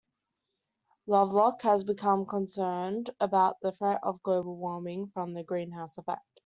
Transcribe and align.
Lovelock 1.05 1.61
has 1.61 1.83
become 1.83 2.25
concerned 2.25 3.11
about 3.19 3.59
the 3.61 3.71
threat 3.71 3.99
of 4.01 4.23
global 4.23 4.55
warming 4.57 5.09
from 5.09 5.35
the 5.35 5.43
greenhouse 5.43 5.99
effect. 5.99 6.23